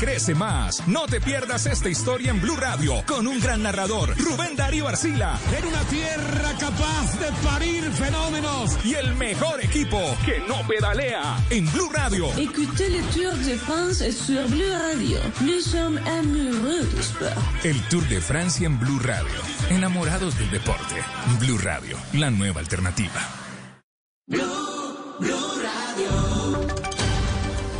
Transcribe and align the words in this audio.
crece 0.00 0.34
más. 0.34 0.88
No 0.88 1.06
te 1.06 1.20
pierdas 1.20 1.66
esta 1.66 1.90
historia 1.90 2.30
en 2.30 2.40
Blue 2.40 2.56
Radio 2.56 3.04
con 3.06 3.26
un 3.26 3.38
gran 3.38 3.62
narrador, 3.62 4.16
Rubén 4.16 4.56
Darío 4.56 4.88
Arcila. 4.88 5.38
En 5.56 5.66
una 5.66 5.82
tierra 5.84 6.52
capaz 6.58 7.18
de 7.20 7.30
parir 7.44 7.84
fenómenos. 7.92 8.78
Y 8.82 8.94
el 8.94 9.14
mejor 9.16 9.62
equipo 9.62 10.00
que 10.24 10.40
no 10.48 10.66
pedalea 10.66 11.36
en 11.50 11.70
Blue 11.72 11.90
Radio. 11.92 12.28
Écoutez 12.38 12.90
le 12.90 13.02
Tour 13.12 13.34
de 13.44 13.58
France 13.58 14.10
sur 14.12 14.48
Blue 14.48 14.72
Radio. 14.88 15.18
Nous 15.42 15.60
sommes 15.60 15.98
amoureux 15.98 16.86
du 16.94 17.02
sport. 17.02 17.30
El 17.62 17.78
Tour 17.90 18.02
de 18.08 18.20
Francia 18.20 18.66
en 18.66 18.80
Blue 18.80 19.00
Radio. 19.00 19.38
Enamorados 19.68 20.38
del 20.38 20.50
deporte. 20.50 20.96
Blue 21.40 21.58
Radio, 21.58 21.98
la 22.14 22.30
nueva 22.30 22.60
alternativa. 22.60 23.20
Blue, 24.26 24.59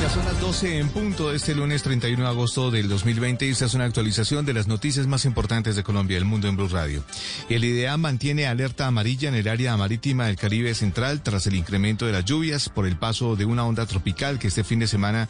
Ya 0.00 0.08
son 0.08 0.24
las 0.24 0.40
12 0.40 0.78
en 0.78 0.88
punto 0.88 1.28
de 1.28 1.36
este 1.36 1.54
lunes 1.54 1.82
31 1.82 2.22
de 2.22 2.28
agosto 2.30 2.70
del 2.70 2.88
2020 2.88 3.44
y 3.44 3.50
esta 3.50 3.66
es 3.66 3.74
una 3.74 3.84
actualización 3.84 4.46
de 4.46 4.54
las 4.54 4.66
noticias 4.66 5.06
más 5.06 5.26
importantes 5.26 5.76
de 5.76 5.82
Colombia 5.82 6.14
y 6.14 6.18
el 6.18 6.24
mundo 6.24 6.48
en 6.48 6.56
Blue 6.56 6.68
Radio. 6.68 7.04
El 7.50 7.64
IDEA 7.64 7.98
mantiene 7.98 8.46
alerta 8.46 8.86
amarilla 8.86 9.28
en 9.28 9.34
el 9.34 9.46
área 9.46 9.76
marítima 9.76 10.24
del 10.24 10.36
Caribe 10.36 10.74
Central 10.74 11.22
tras 11.22 11.46
el 11.46 11.54
incremento 11.54 12.06
de 12.06 12.12
las 12.12 12.24
lluvias 12.24 12.70
por 12.70 12.86
el 12.86 12.96
paso 12.96 13.36
de 13.36 13.44
una 13.44 13.66
onda 13.66 13.84
tropical 13.84 14.38
que 14.38 14.48
este 14.48 14.64
fin 14.64 14.78
de 14.78 14.86
semana 14.86 15.28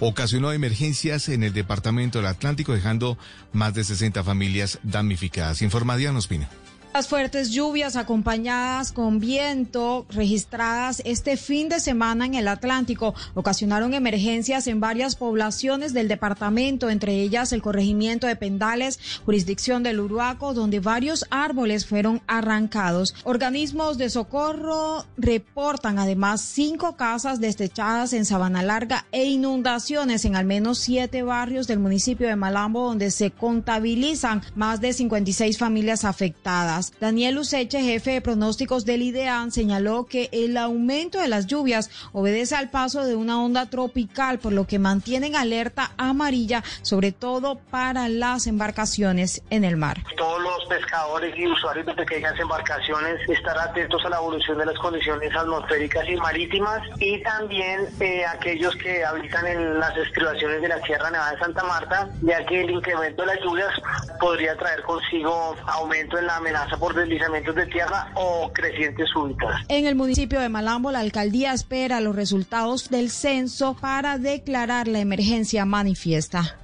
ocasionó 0.00 0.52
emergencias 0.52 1.30
en 1.30 1.42
el 1.42 1.54
departamento 1.54 2.18
del 2.18 2.26
Atlántico 2.26 2.74
dejando 2.74 3.16
más 3.54 3.72
de 3.72 3.84
60 3.84 4.22
familias 4.22 4.80
damnificadas. 4.82 5.62
Informa 5.62 5.96
Diana 5.96 6.18
Ospina. 6.18 6.50
Las 6.92 7.06
fuertes 7.06 7.50
lluvias 7.50 7.94
acompañadas 7.94 8.90
con 8.90 9.20
viento 9.20 10.06
registradas 10.10 11.00
este 11.04 11.36
fin 11.36 11.68
de 11.68 11.78
semana 11.78 12.26
en 12.26 12.34
el 12.34 12.48
Atlántico 12.48 13.14
ocasionaron 13.34 13.94
emergencias 13.94 14.66
en 14.66 14.80
varias 14.80 15.14
poblaciones 15.14 15.92
del 15.92 16.08
departamento, 16.08 16.90
entre 16.90 17.14
ellas 17.14 17.52
el 17.52 17.62
corregimiento 17.62 18.26
de 18.26 18.34
Pendales, 18.34 18.98
jurisdicción 19.24 19.84
del 19.84 20.00
Uruaco, 20.00 20.52
donde 20.52 20.80
varios 20.80 21.26
árboles 21.30 21.86
fueron 21.86 22.22
arrancados. 22.26 23.14
Organismos 23.22 23.96
de 23.96 24.10
socorro 24.10 25.06
reportan 25.16 26.00
además 26.00 26.40
cinco 26.40 26.96
casas 26.96 27.38
destechadas 27.40 28.12
en 28.14 28.24
Sabana 28.24 28.64
Larga 28.64 29.06
e 29.12 29.26
inundaciones 29.26 30.24
en 30.24 30.34
al 30.34 30.44
menos 30.44 30.78
siete 30.78 31.22
barrios 31.22 31.68
del 31.68 31.78
municipio 31.78 32.26
de 32.26 32.34
Malambo, 32.34 32.84
donde 32.88 33.12
se 33.12 33.30
contabilizan 33.30 34.42
más 34.56 34.80
de 34.80 34.92
56 34.92 35.56
familias 35.56 36.04
afectadas. 36.04 36.79
Daniel 37.00 37.38
Useche, 37.38 37.82
jefe 37.82 38.12
de 38.12 38.20
pronósticos 38.20 38.84
del 38.84 39.02
IDEAN, 39.02 39.50
señaló 39.52 40.06
que 40.06 40.28
el 40.32 40.56
aumento 40.56 41.20
de 41.20 41.28
las 41.28 41.46
lluvias 41.46 41.90
obedece 42.12 42.56
al 42.56 42.70
paso 42.70 43.04
de 43.04 43.14
una 43.14 43.42
onda 43.42 43.66
tropical, 43.66 44.38
por 44.38 44.52
lo 44.52 44.66
que 44.66 44.78
mantienen 44.78 45.36
alerta 45.36 45.92
amarilla, 45.96 46.62
sobre 46.82 47.12
todo 47.12 47.56
para 47.70 48.08
las 48.08 48.46
embarcaciones 48.46 49.42
en 49.50 49.64
el 49.64 49.76
mar. 49.76 49.98
Todos 50.16 50.40
los 50.42 50.64
pescadores 50.66 51.36
y 51.36 51.46
usuarios 51.46 51.86
de 51.86 51.94
pequeñas 51.94 52.38
embarcaciones 52.38 53.20
estar 53.28 53.58
atentos 53.58 54.04
a 54.04 54.08
la 54.08 54.16
evolución 54.16 54.58
de 54.58 54.66
las 54.66 54.78
condiciones 54.78 55.34
atmosféricas 55.34 56.08
y 56.08 56.16
marítimas 56.16 56.80
y 56.98 57.22
también 57.22 57.88
eh, 58.00 58.24
aquellos 58.26 58.74
que 58.76 59.04
habitan 59.04 59.46
en 59.46 59.78
las 59.78 59.96
estribaciones 59.96 60.62
de 60.62 60.68
la 60.68 60.80
Sierra 60.82 61.10
Nevada 61.10 61.32
de 61.32 61.38
Santa 61.38 61.64
Marta, 61.64 62.08
ya 62.22 62.44
que 62.46 62.62
el 62.62 62.70
incremento 62.70 63.22
de 63.22 63.34
las 63.34 63.40
lluvias 63.40 63.72
podría 64.20 64.56
traer 64.56 64.82
consigo 64.82 65.56
aumento 65.66 66.18
en 66.18 66.26
la 66.26 66.36
amenaza 66.36 66.69
por 66.78 66.94
deslizamientos 66.94 67.54
de 67.54 67.66
tierra 67.66 68.12
o 68.14 68.52
crecientes 68.52 69.08
súbitas. 69.12 69.62
En 69.68 69.86
el 69.86 69.94
municipio 69.94 70.40
de 70.40 70.48
Malambo, 70.48 70.90
la 70.90 71.00
alcaldía 71.00 71.52
espera 71.52 72.00
los 72.00 72.14
resultados 72.14 72.90
del 72.90 73.10
censo 73.10 73.74
para 73.74 74.18
declarar 74.18 74.88
la 74.88 75.00
emergencia 75.00 75.64
manifiesta. 75.64 76.56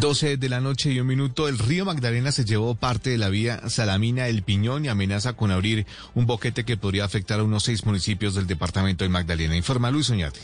12 0.00 0.36
de 0.36 0.48
la 0.48 0.60
noche 0.60 0.90
y 0.90 1.00
un 1.00 1.06
minuto, 1.06 1.48
el 1.48 1.58
río 1.58 1.84
Magdalena 1.84 2.32
se 2.32 2.44
llevó 2.44 2.74
parte 2.74 3.10
de 3.10 3.18
la 3.18 3.28
vía 3.28 3.68
Salamina 3.68 4.26
El 4.26 4.42
Piñón 4.42 4.84
y 4.84 4.88
amenaza 4.88 5.34
con 5.34 5.50
abrir 5.50 5.86
un 6.14 6.26
boquete 6.26 6.64
que 6.64 6.76
podría 6.76 7.04
afectar 7.04 7.38
a 7.38 7.44
unos 7.44 7.62
seis 7.64 7.86
municipios 7.86 8.34
del 8.34 8.46
departamento 8.46 9.04
de 9.04 9.10
Magdalena. 9.10 9.56
Informa 9.56 9.90
Luis 9.90 10.10
Oñate. 10.10 10.40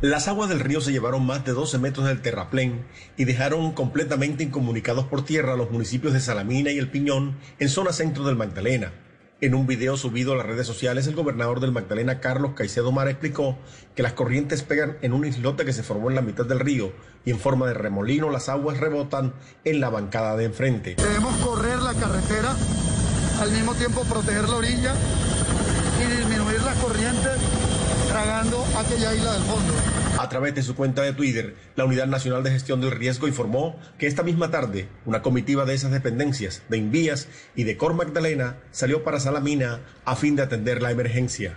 Las 0.00 0.28
aguas 0.28 0.48
del 0.48 0.60
río 0.60 0.80
se 0.80 0.92
llevaron 0.92 1.26
más 1.26 1.44
de 1.44 1.52
12 1.52 1.76
metros 1.76 2.06
del 2.06 2.22
terraplén 2.22 2.86
y 3.18 3.26
dejaron 3.26 3.72
completamente 3.72 4.42
incomunicados 4.42 5.04
por 5.04 5.26
tierra 5.26 5.56
los 5.56 5.70
municipios 5.70 6.14
de 6.14 6.20
Salamina 6.20 6.70
y 6.70 6.78
El 6.78 6.90
Piñón 6.90 7.36
en 7.58 7.68
zona 7.68 7.92
centro 7.92 8.24
del 8.24 8.34
Magdalena. 8.34 8.94
En 9.42 9.54
un 9.54 9.66
video 9.66 9.98
subido 9.98 10.32
a 10.32 10.36
las 10.36 10.46
redes 10.46 10.66
sociales, 10.66 11.06
el 11.06 11.14
gobernador 11.14 11.60
del 11.60 11.72
Magdalena, 11.72 12.18
Carlos 12.18 12.52
Caicedo 12.56 12.92
Mar, 12.92 13.08
explicó 13.08 13.58
que 13.94 14.02
las 14.02 14.14
corrientes 14.14 14.62
pegan 14.62 14.96
en 15.02 15.12
un 15.12 15.26
islote 15.26 15.66
que 15.66 15.74
se 15.74 15.82
formó 15.82 16.08
en 16.08 16.16
la 16.16 16.22
mitad 16.22 16.46
del 16.46 16.60
río 16.60 16.94
y 17.26 17.30
en 17.30 17.38
forma 17.38 17.66
de 17.66 17.74
remolino 17.74 18.30
las 18.30 18.48
aguas 18.48 18.78
rebotan 18.78 19.34
en 19.64 19.80
la 19.80 19.90
bancada 19.90 20.34
de 20.34 20.46
enfrente. 20.46 20.94
Debemos 20.94 21.34
correr 21.44 21.78
la 21.78 21.92
carretera, 21.92 22.56
al 23.38 23.52
mismo 23.52 23.74
tiempo 23.74 24.02
proteger 24.04 24.48
la 24.48 24.56
orilla 24.56 24.94
y 26.00 26.16
disminuir 26.16 26.62
las 26.62 26.76
corrientes 26.78 27.59
tragando 28.10 28.64
aquella 28.76 29.14
isla 29.14 29.32
del 29.34 29.42
fondo. 29.42 29.72
A 30.18 30.28
través 30.28 30.54
de 30.54 30.64
su 30.64 30.74
cuenta 30.74 31.02
de 31.02 31.12
Twitter, 31.12 31.54
la 31.76 31.84
Unidad 31.84 32.08
Nacional 32.08 32.42
de 32.42 32.50
Gestión 32.50 32.80
del 32.80 32.90
Riesgo 32.90 33.28
informó 33.28 33.78
que 33.98 34.08
esta 34.08 34.24
misma 34.24 34.50
tarde 34.50 34.88
una 35.06 35.22
comitiva 35.22 35.64
de 35.64 35.74
esas 35.74 35.92
dependencias, 35.92 36.62
de 36.68 36.76
Invías 36.76 37.28
y 37.54 37.64
de 37.64 37.76
Cor 37.76 37.94
Magdalena 37.94 38.56
salió 38.72 39.04
para 39.04 39.20
Salamina 39.20 39.80
a 40.04 40.16
fin 40.16 40.34
de 40.34 40.42
atender 40.42 40.82
la 40.82 40.90
emergencia. 40.90 41.56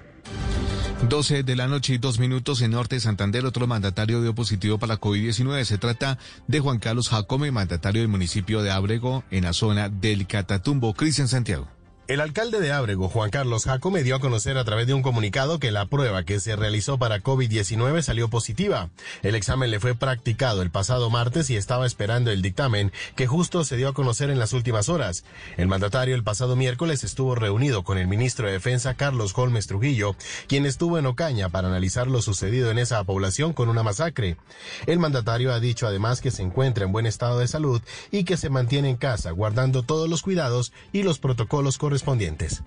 12 1.10 1.44
de 1.44 1.56
la 1.56 1.68
noche 1.68 1.96
y 1.96 1.98
dos 1.98 2.20
minutos 2.20 2.62
en 2.62 2.72
Norte 2.72 2.96
de 2.96 3.02
Santander, 3.02 3.46
otro 3.46 3.68
mandatario 3.68 4.22
dio 4.22 4.36
positivo 4.36 4.78
para 4.78 4.94
la 4.94 5.02
COVID-19. 5.02 5.66
Se 5.66 5.78
trata 5.80 6.20
de 6.48 6.60
Juan 6.60 6.80
Carlos 6.80 7.10
Jacome, 7.10 7.52
mandatario 7.52 8.02
del 8.02 8.10
municipio 8.10 8.62
de 8.62 8.72
Ábrego, 8.72 9.24
en 9.32 9.44
la 9.44 9.54
zona 9.54 9.90
del 9.90 10.28
Catatumbo. 10.28 10.94
Cristian 10.94 11.28
Santiago. 11.28 11.68
El 12.14 12.22
alcalde 12.22 12.60
de 12.60 12.72
Ábrego, 12.72 13.10
Juan 13.10 13.32
Carlos 13.32 13.66
Jacome, 13.66 14.04
dio 14.04 14.16
a 14.16 14.20
conocer 14.20 14.60
a 14.60 14.64
través 14.64 14.86
de 14.86 14.94
un 14.94 15.02
comunicado 15.02 15.58
que 15.58 15.72
la 15.72 15.88
prueba 15.88 16.22
que 16.22 16.40
se 16.40 16.56
realizó 16.56 17.00
para 17.00 17.24
COVID-19 17.24 18.04
salió 18.04 18.30
positiva. 18.30 18.92
El 19.24 19.34
examen 19.34 19.72
le 19.72 19.80
fue 19.80 19.96
practicado 19.96 20.62
el 20.62 20.70
pasado 20.70 21.10
martes 21.10 21.50
y 21.50 21.56
estaba 21.56 21.88
esperando 21.88 22.30
el 22.30 22.44
dictamen 22.44 22.92
que 23.16 23.26
justo 23.26 23.64
se 23.64 23.78
dio 23.78 23.88
a 23.88 23.94
conocer 23.96 24.30
en 24.30 24.38
las 24.38 24.54
últimas 24.54 24.90
horas. 24.90 25.26
El 25.58 25.68
mandatario 25.68 26.14
el 26.14 26.24
pasado 26.24 26.56
miércoles 26.56 27.04
estuvo 27.04 27.34
reunido 27.34 27.84
con 27.84 27.98
el 27.98 28.06
ministro 28.06 28.46
de 28.46 28.54
Defensa 28.54 28.94
Carlos 28.94 29.34
Holmes 29.36 29.66
Trujillo, 29.66 30.16
quien 30.48 30.68
estuvo 30.68 31.00
en 31.00 31.08
Ocaña 31.08 31.50
para 31.50 31.68
analizar 31.68 32.06
lo 32.06 32.22
sucedido 32.22 32.70
en 32.70 32.78
esa 32.78 33.04
población 33.06 33.54
con 33.54 33.70
una 33.70 33.82
masacre. 33.82 34.38
El 34.86 35.00
mandatario 35.00 35.52
ha 35.52 35.60
dicho 35.60 35.88
además 35.88 36.22
que 36.22 36.30
se 36.30 36.44
encuentra 36.44 36.86
en 36.86 36.92
buen 36.92 37.08
estado 37.08 37.40
de 37.40 37.48
salud 37.48 37.82
y 38.12 38.24
que 38.24 38.38
se 38.38 38.52
mantiene 38.52 38.92
en 38.92 38.98
casa 38.98 39.32
guardando 39.32 39.82
todos 39.82 40.08
los 40.08 40.22
cuidados 40.22 40.74
y 40.92 41.02
los 41.02 41.18
protocolos 41.18 41.80
correspondientes 41.80 42.03
correspondientes. 42.04 42.64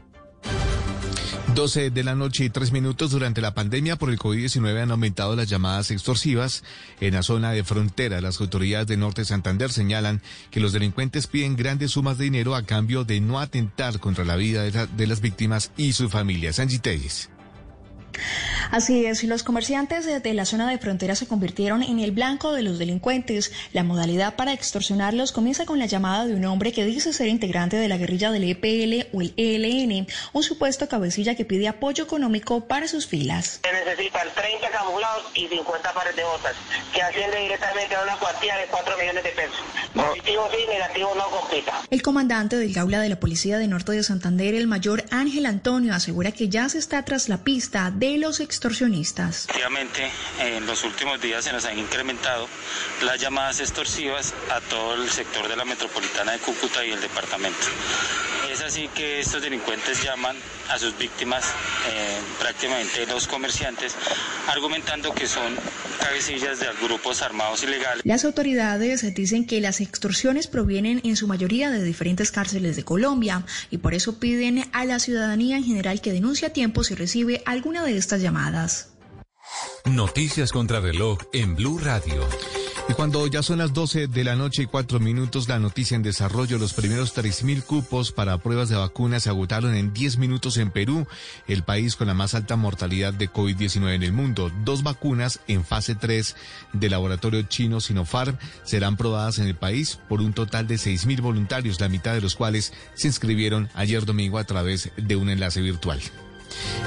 12 1.54 1.90
de 1.90 2.04
la 2.04 2.14
noche 2.14 2.44
y 2.44 2.50
3 2.50 2.70
minutos 2.72 3.12
durante 3.12 3.40
la 3.40 3.54
pandemia 3.54 3.96
por 3.96 4.10
el 4.10 4.18
COVID-19 4.18 4.82
han 4.82 4.90
aumentado 4.90 5.36
las 5.36 5.48
llamadas 5.48 5.90
extorsivas. 5.90 6.64
En 7.00 7.14
la 7.14 7.22
zona 7.22 7.52
de 7.52 7.64
frontera, 7.64 8.20
las 8.20 8.40
autoridades 8.40 8.86
de 8.88 8.98
Norte 8.98 9.24
Santander 9.24 9.72
señalan 9.72 10.20
que 10.50 10.60
los 10.60 10.72
delincuentes 10.72 11.26
piden 11.26 11.56
grandes 11.56 11.92
sumas 11.92 12.18
de 12.18 12.24
dinero 12.24 12.54
a 12.54 12.62
cambio 12.62 13.04
de 13.04 13.20
no 13.20 13.40
atentar 13.40 14.00
contra 14.00 14.26
la 14.26 14.36
vida 14.36 14.64
de 14.64 15.06
las 15.06 15.20
víctimas 15.20 15.72
y 15.78 15.94
sus 15.94 16.10
familias. 16.10 16.58
Angie 16.58 16.78
Telles. 16.78 17.30
Así 18.70 19.06
es, 19.06 19.22
los 19.24 19.42
comerciantes 19.42 20.06
de 20.06 20.34
la 20.34 20.44
zona 20.44 20.68
de 20.68 20.78
frontera 20.78 21.14
se 21.14 21.26
convirtieron 21.26 21.82
en 21.82 22.00
el 22.00 22.10
blanco 22.10 22.52
de 22.52 22.62
los 22.62 22.78
delincuentes. 22.78 23.52
La 23.72 23.84
modalidad 23.84 24.34
para 24.34 24.52
extorsionarlos 24.52 25.32
comienza 25.32 25.66
con 25.66 25.78
la 25.78 25.86
llamada 25.86 26.26
de 26.26 26.34
un 26.34 26.44
hombre 26.44 26.72
que 26.72 26.84
dice 26.84 27.12
ser 27.12 27.28
integrante 27.28 27.76
de 27.76 27.88
la 27.88 27.96
guerrilla 27.96 28.30
del 28.30 28.44
EPL 28.44 29.08
o 29.16 29.20
el 29.20 29.34
ELN, 29.36 30.06
un 30.32 30.42
supuesto 30.42 30.88
cabecilla 30.88 31.34
que 31.34 31.44
pide 31.44 31.68
apoyo 31.68 32.04
económico 32.04 32.66
para 32.66 32.88
sus 32.88 33.06
filas. 33.06 33.60
Se 33.62 33.72
necesitan 33.72 34.28
30 34.34 34.70
camuflados 34.70 35.24
y 35.34 35.46
50 35.48 35.92
pares 35.92 36.16
de 36.16 36.24
botas, 36.24 36.54
que 36.92 37.02
asciende 37.02 37.38
directamente 37.38 37.94
a 37.94 38.02
una 38.02 38.16
cuantía 38.16 38.56
de 38.56 38.66
4 38.66 38.98
millones 38.98 39.24
de 39.24 39.30
pesos. 39.30 39.56
Positivo 39.94 40.48
sí, 40.50 40.64
negativo 40.68 41.12
no 41.16 41.24
compita. 41.30 41.82
El 41.90 42.02
comandante 42.02 42.56
del 42.56 42.72
Gaula 42.72 43.00
de 43.00 43.08
la 43.08 43.20
Policía 43.20 43.58
de 43.58 43.68
Norte 43.68 43.92
de 43.92 44.02
Santander, 44.02 44.54
el 44.54 44.66
mayor 44.66 45.04
Ángel 45.10 45.46
Antonio, 45.46 45.94
asegura 45.94 46.32
que 46.32 46.48
ya 46.48 46.68
se 46.68 46.78
está 46.78 47.02
tras 47.04 47.28
la 47.28 47.38
pista 47.38 47.90
de 47.90 48.05
los 48.14 48.40
extorsionistas. 48.40 49.44
Efectivamente, 49.44 50.10
en 50.38 50.64
los 50.66 50.84
últimos 50.84 51.20
días 51.20 51.44
se 51.44 51.52
nos 51.52 51.64
han 51.64 51.78
incrementado 51.78 52.48
las 53.02 53.20
llamadas 53.20 53.60
extorsivas 53.60 54.34
a 54.50 54.60
todo 54.60 54.94
el 54.94 55.10
sector 55.10 55.48
de 55.48 55.56
la 55.56 55.64
metropolitana 55.64 56.32
de 56.32 56.38
Cúcuta 56.38 56.84
y 56.84 56.92
el 56.92 57.00
departamento. 57.00 57.66
Así 58.66 58.88
que 58.88 59.20
estos 59.20 59.42
delincuentes 59.42 60.02
llaman 60.02 60.36
a 60.68 60.78
sus 60.78 60.98
víctimas, 60.98 61.44
eh, 61.88 62.18
prácticamente 62.40 63.06
los 63.06 63.28
comerciantes, 63.28 63.94
argumentando 64.48 65.14
que 65.14 65.28
son 65.28 65.54
cabecillas 66.00 66.58
de 66.58 66.66
grupos 66.82 67.22
armados 67.22 67.62
ilegales. 67.62 68.04
Las 68.04 68.24
autoridades 68.24 69.14
dicen 69.14 69.46
que 69.46 69.60
las 69.60 69.80
extorsiones 69.80 70.48
provienen 70.48 71.00
en 71.04 71.14
su 71.14 71.28
mayoría 71.28 71.70
de 71.70 71.84
diferentes 71.84 72.32
cárceles 72.32 72.74
de 72.74 72.84
Colombia 72.84 73.44
y 73.70 73.78
por 73.78 73.94
eso 73.94 74.18
piden 74.18 74.68
a 74.72 74.84
la 74.84 74.98
ciudadanía 74.98 75.58
en 75.58 75.64
general 75.64 76.00
que 76.00 76.12
denuncie 76.12 76.48
a 76.48 76.52
tiempo 76.52 76.82
si 76.82 76.96
recibe 76.96 77.42
alguna 77.46 77.84
de 77.84 77.96
estas 77.96 78.20
llamadas. 78.20 78.88
Noticias 79.84 80.50
contra 80.50 80.80
reloj 80.80 81.20
en 81.32 81.54
Blue 81.54 81.78
Radio. 81.78 82.28
Y 82.88 82.92
cuando 82.94 83.26
ya 83.26 83.42
son 83.42 83.58
las 83.58 83.72
12 83.72 84.06
de 84.06 84.22
la 84.22 84.36
noche 84.36 84.62
y 84.62 84.66
cuatro 84.66 85.00
minutos, 85.00 85.48
la 85.48 85.58
noticia 85.58 85.96
en 85.96 86.04
desarrollo, 86.04 86.56
los 86.56 86.72
primeros 86.72 87.16
3.000 87.16 87.64
cupos 87.64 88.12
para 88.12 88.38
pruebas 88.38 88.68
de 88.68 88.76
vacunas 88.76 89.24
se 89.24 89.28
agotaron 89.28 89.74
en 89.74 89.92
10 89.92 90.18
minutos 90.18 90.56
en 90.56 90.70
Perú, 90.70 91.04
el 91.48 91.64
país 91.64 91.96
con 91.96 92.06
la 92.06 92.14
más 92.14 92.34
alta 92.34 92.54
mortalidad 92.54 93.12
de 93.12 93.28
COVID-19 93.28 93.92
en 93.92 94.04
el 94.04 94.12
mundo. 94.12 94.52
Dos 94.64 94.84
vacunas 94.84 95.40
en 95.48 95.64
fase 95.64 95.96
3 95.96 96.36
del 96.74 96.92
laboratorio 96.92 97.42
chino 97.42 97.80
Sinopharm 97.80 98.38
serán 98.62 98.96
probadas 98.96 99.40
en 99.40 99.48
el 99.48 99.56
país 99.56 99.98
por 100.08 100.20
un 100.20 100.32
total 100.32 100.68
de 100.68 100.76
6.000 100.76 101.20
voluntarios, 101.22 101.80
la 101.80 101.88
mitad 101.88 102.14
de 102.14 102.20
los 102.20 102.36
cuales 102.36 102.72
se 102.94 103.08
inscribieron 103.08 103.68
ayer 103.74 104.06
domingo 104.06 104.38
a 104.38 104.44
través 104.44 104.92
de 104.96 105.16
un 105.16 105.28
enlace 105.28 105.60
virtual. 105.60 106.00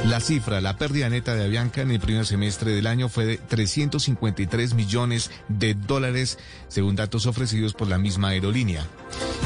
La 0.06 0.20
cifra, 0.20 0.62
la 0.62 0.78
pérdida 0.78 1.10
neta 1.10 1.36
de 1.36 1.44
Avianca 1.44 1.82
en 1.82 1.92
el 1.92 2.00
primer 2.00 2.26
semestre 2.26 2.72
del 2.72 2.88
año 2.88 3.10
fue 3.10 3.26
de 3.26 3.38
353 3.38 4.74
millones 4.74 5.30
de 5.50 5.74
dólares, 5.74 6.38
según 6.70 6.96
datos 6.96 7.26
ofrecidos 7.26 7.74
por 7.74 7.88
la 7.88 7.98
misma 7.98 8.30
aerolínea. 8.30 8.86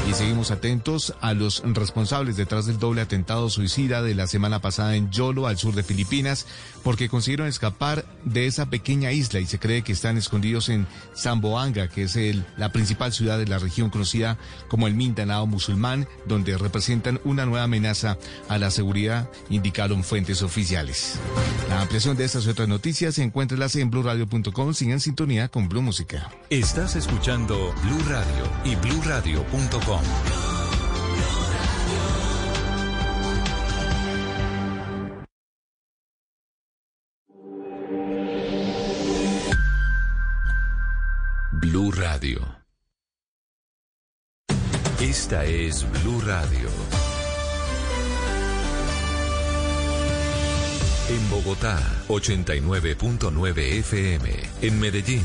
Y 0.08 0.12
seguimos 0.12 0.50
atentos 0.50 1.14
a 1.20 1.32
los 1.32 1.62
responsables 1.64 2.36
detrás 2.36 2.66
del 2.66 2.78
doble 2.78 3.00
atentado 3.00 3.48
suicida 3.48 4.02
de 4.02 4.14
la 4.14 4.26
semana 4.26 4.60
pasada 4.60 4.96
en 4.96 5.10
Yolo, 5.10 5.46
al 5.46 5.56
sur 5.56 5.74
de 5.74 5.82
Filipinas, 5.82 6.46
porque 6.82 7.08
consiguieron 7.08 7.46
escapar 7.46 8.04
de 8.24 8.46
esa 8.46 8.66
pequeña 8.66 9.12
isla 9.12 9.40
y 9.40 9.46
se 9.46 9.58
cree 9.58 9.82
que 9.82 9.92
están 9.92 10.18
escondidos 10.18 10.68
en 10.68 10.86
Zamboanga, 11.16 11.88
que 11.88 12.02
es 12.02 12.18
la 12.56 12.70
principal 12.70 13.12
ciudad 13.12 13.38
de 13.38 13.46
la 13.46 13.58
región 13.58 13.90
conocida 13.90 14.36
como 14.68 14.86
el 14.86 14.94
Mindanao 14.94 15.46
musulmán, 15.46 16.06
donde 16.26 16.58
representan 16.58 17.20
una 17.24 17.46
nueva 17.46 17.64
amenaza 17.64 18.18
a 18.48 18.58
la 18.58 18.70
seguridad, 18.70 19.30
indicaron 19.48 20.04
fuentes 20.04 20.42
oficiales. 20.42 21.18
La 21.68 21.80
ampliación 21.80 22.16
de 22.16 22.24
estas 22.24 22.44
y 22.46 22.50
otras 22.50 22.68
noticias 22.68 23.18
encuéntralas 23.18 23.74
en 23.76 23.90
blurradio.com, 23.90 24.74
sigan 24.74 25.00
sintonía 25.00 25.48
con 25.48 25.68
Blue 25.68 25.82
Música. 25.82 26.30
Estás 26.50 26.94
Blue 27.22 28.02
Radio 28.08 28.44
y 28.64 28.74
bluradio.com. 28.76 30.02
Blue 41.52 41.92
Radio. 41.92 42.40
Esta 45.00 45.44
es 45.44 45.86
Blue 46.02 46.20
Radio. 46.20 46.68
En 51.08 51.30
Bogotá, 51.30 51.78
89.9 52.08 53.58
FM. 53.78 54.30
En 54.62 54.80
Medellín, 54.80 55.24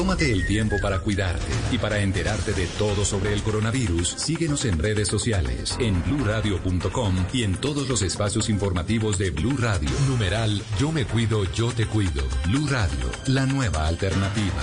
Tómate 0.00 0.32
el 0.32 0.46
tiempo 0.46 0.76
para 0.80 1.00
cuidarte 1.00 1.52
y 1.70 1.76
para 1.76 1.98
enterarte 1.98 2.54
de 2.54 2.66
todo 2.78 3.04
sobre 3.04 3.34
el 3.34 3.42
coronavirus. 3.42 4.08
Síguenos 4.16 4.64
en 4.64 4.78
redes 4.78 5.08
sociales, 5.08 5.76
en 5.78 6.02
bluradio.com 6.02 7.26
y 7.34 7.42
en 7.42 7.54
todos 7.56 7.86
los 7.86 8.00
espacios 8.00 8.48
informativos 8.48 9.18
de 9.18 9.28
Blue 9.28 9.58
Radio. 9.58 9.90
Numeral 10.08 10.62
Yo 10.78 10.90
me 10.90 11.04
cuido, 11.04 11.44
yo 11.52 11.70
te 11.72 11.84
cuido. 11.84 12.24
Blue 12.46 12.66
Radio, 12.66 13.10
la 13.26 13.44
nueva 13.44 13.88
alternativa. 13.88 14.62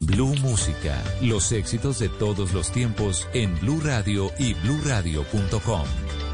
Blue 0.00 0.34
Música, 0.40 1.00
los 1.22 1.52
éxitos 1.52 2.00
de 2.00 2.08
todos 2.08 2.52
los 2.52 2.72
tiempos 2.72 3.28
en 3.32 3.56
Blue 3.60 3.80
Radio 3.80 4.32
y 4.40 4.54
bluradio.com. 4.54 5.84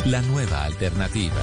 La 0.07 0.23
nueva 0.23 0.65
alternativa. 0.65 1.43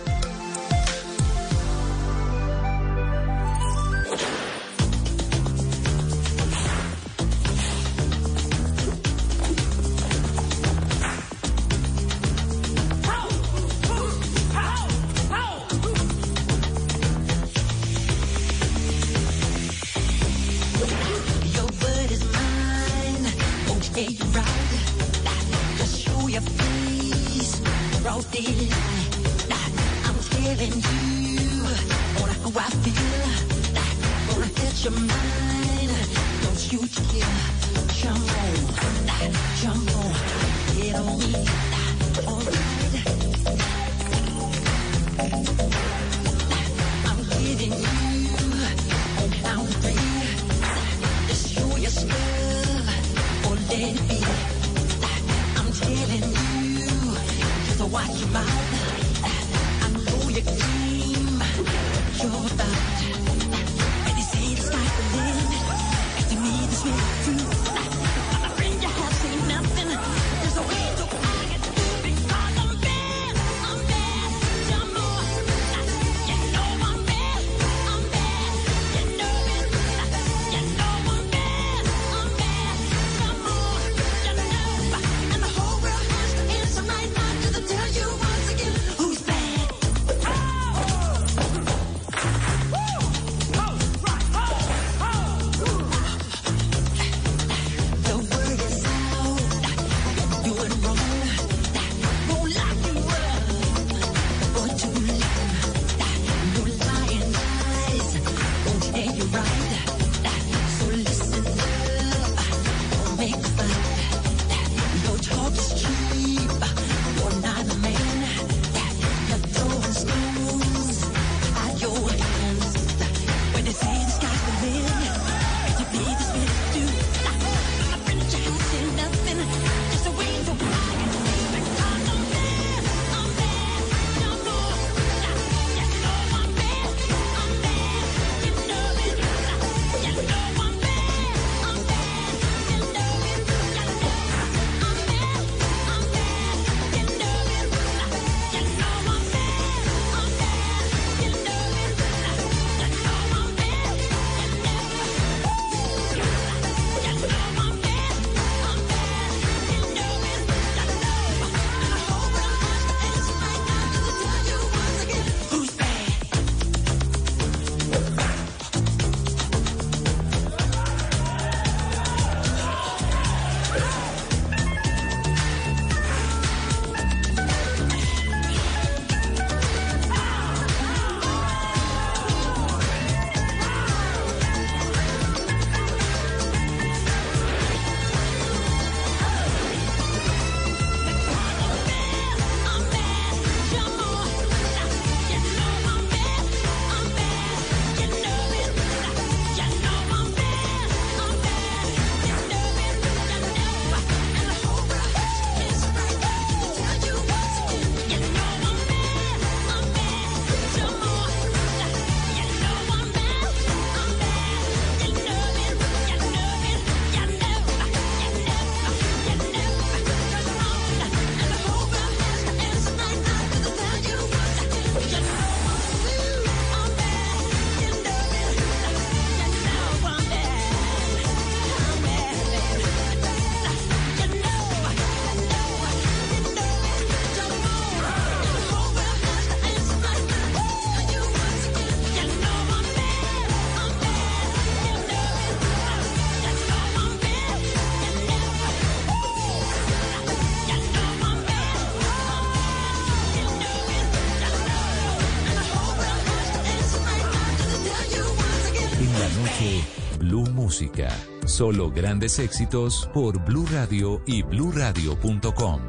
Solo 261.61 261.91
grandes 261.91 262.39
éxitos 262.39 263.07
por 263.13 263.37
Blue 263.45 263.67
Radio 263.71 264.23
y 264.25 264.41
BlueRadio.com, 264.41 265.79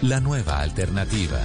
La 0.00 0.18
nueva 0.18 0.58
alternativa. 0.58 1.44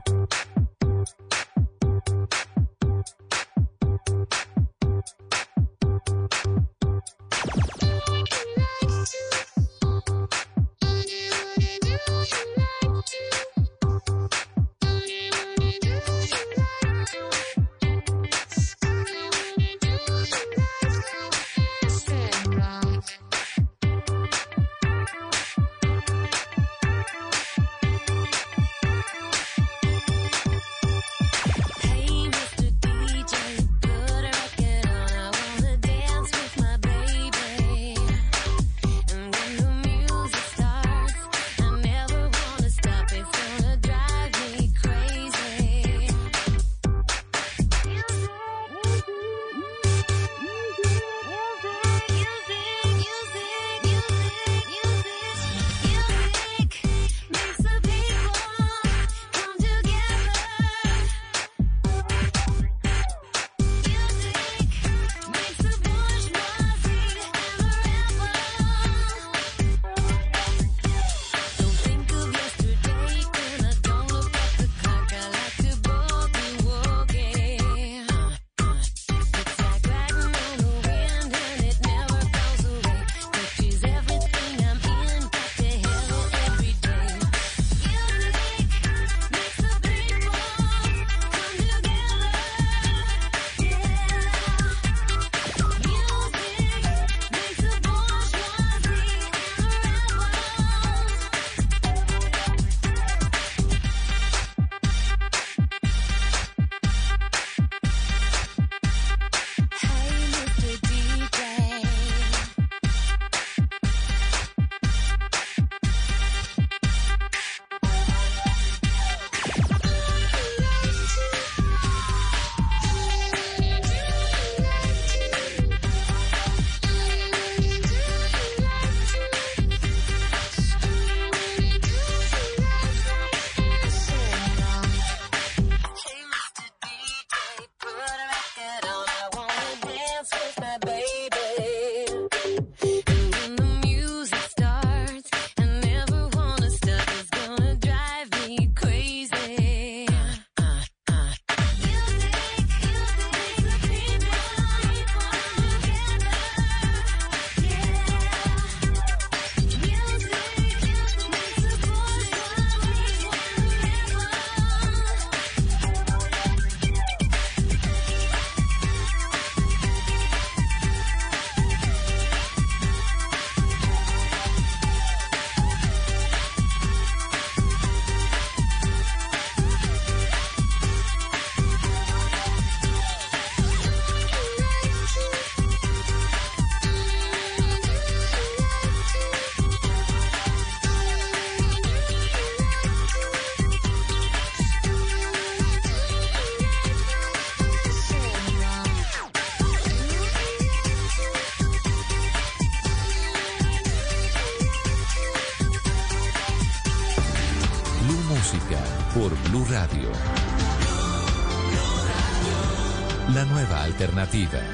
Diva. 214.41 214.70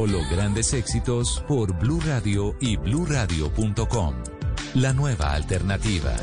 solo 0.00 0.20
grandes 0.30 0.72
éxitos 0.72 1.44
por 1.46 1.78
Blue 1.78 2.00
Radio 2.06 2.56
y 2.58 2.78
BlueRadio.com, 2.78 4.14
La 4.76 4.94
nueva 4.94 5.34
alternativa. 5.34 6.16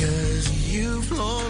Cause 0.00 0.50
you've 0.72 1.12
lost 1.12 1.49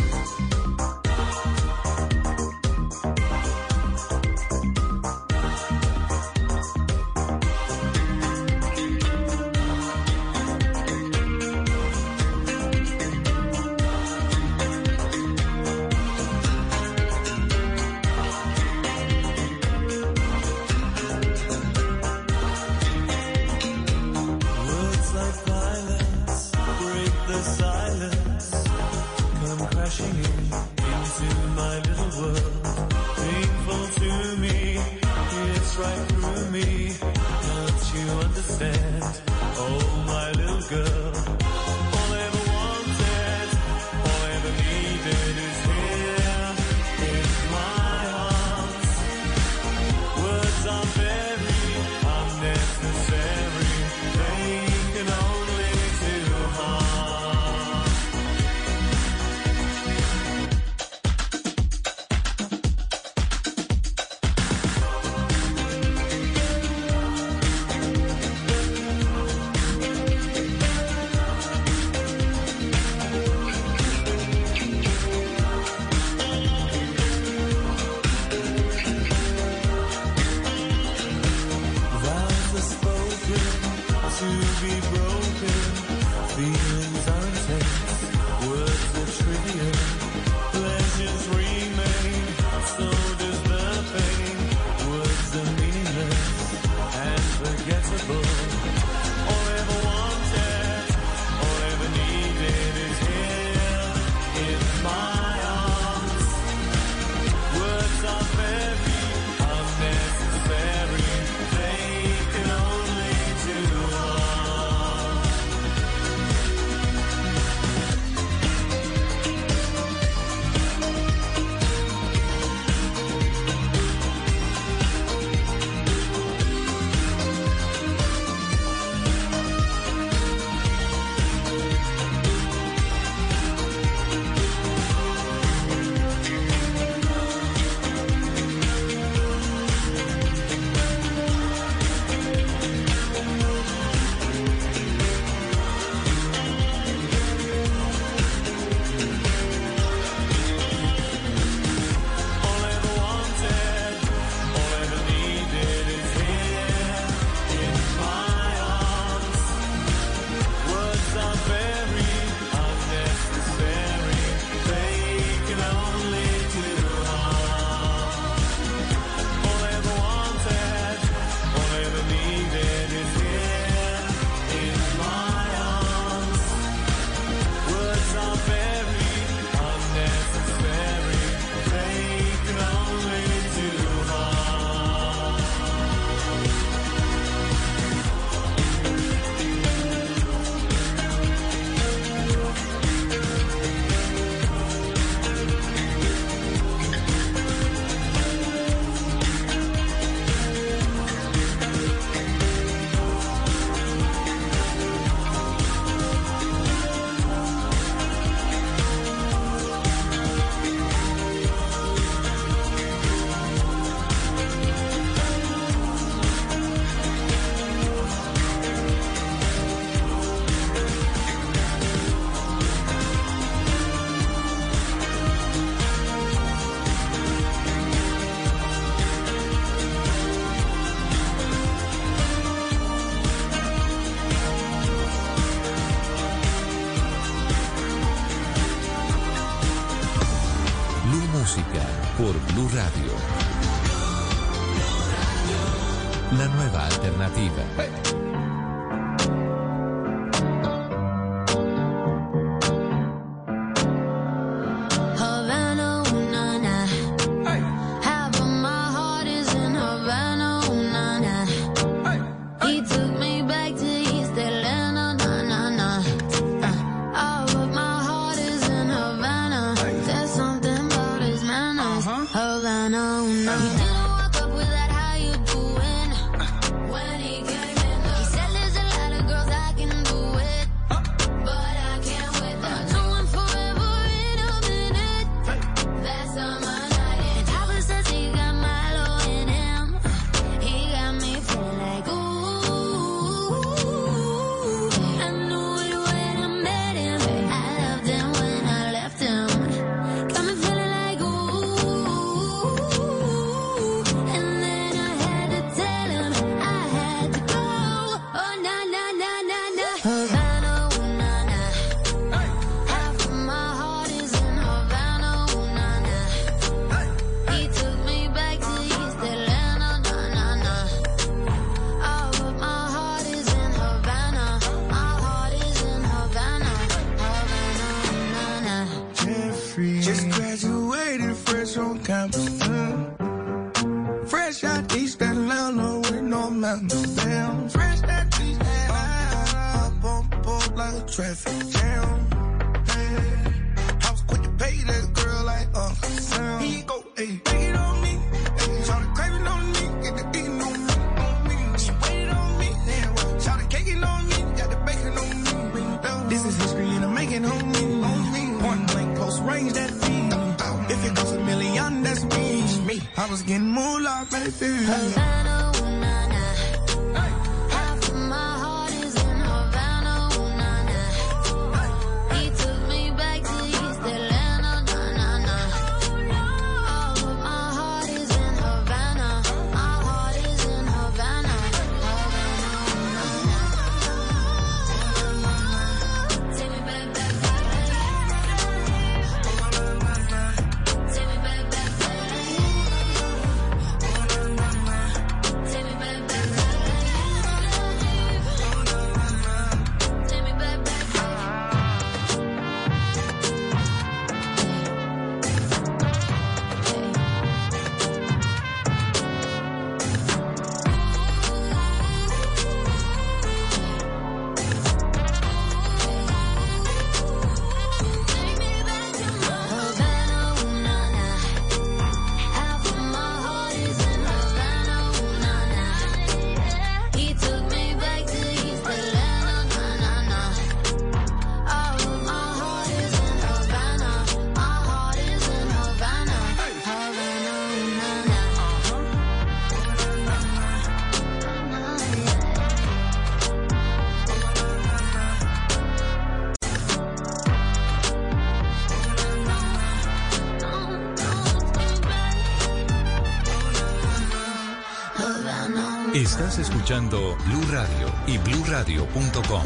Escuchando 456.59 457.37
Blue 457.45 457.71
Radio 457.71 458.11
y 458.27 458.37
bluradio.com. 458.37 459.63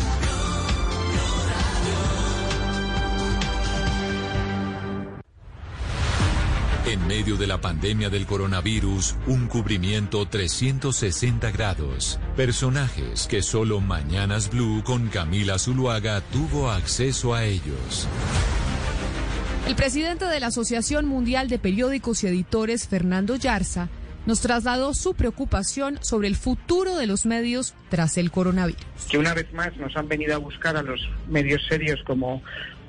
En 6.85 7.07
medio 7.07 7.37
de 7.37 7.47
la 7.47 7.59
pandemia 7.59 8.11
del 8.11 8.27
coronavirus, 8.27 9.15
un 9.25 9.47
cubrimiento 9.47 10.27
360 10.27 11.49
grados. 11.49 12.19
Personajes 12.35 13.25
que 13.25 13.41
solo 13.41 13.81
Mañanas 13.81 14.51
Blue 14.51 14.83
con 14.83 15.07
Camila 15.07 15.57
Zuluaga 15.57 16.21
tuvo 16.21 16.69
acceso 16.69 17.33
a 17.33 17.45
ellos. 17.45 18.07
El 19.67 19.75
presidente 19.75 20.25
de 20.25 20.39
la 20.39 20.47
Asociación 20.47 21.07
Mundial 21.07 21.49
de 21.49 21.57
Periódicos 21.57 22.23
y 22.23 22.27
Editores, 22.27 22.87
Fernando 22.87 23.35
Yarza, 23.35 23.89
nos 24.25 24.41
trasladó 24.41 24.93
su 24.93 25.13
preocupación 25.13 25.99
sobre 26.01 26.27
el 26.27 26.35
futuro 26.35 26.95
de 26.97 27.07
los 27.07 27.25
medios 27.25 27.73
tras 27.89 28.17
el 28.17 28.31
coronavirus. 28.31 28.83
que 29.09 29.17
una 29.17 29.33
vez 29.33 29.51
más 29.53 29.75
nos 29.77 29.95
han 29.95 30.07
venido 30.07 30.35
a 30.35 30.37
buscar 30.37 30.77
a 30.77 30.81
los 30.81 30.99
medios 31.27 31.61
serios 31.67 31.99
como 32.05 32.41